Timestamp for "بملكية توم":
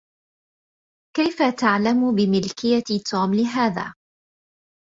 2.15-3.33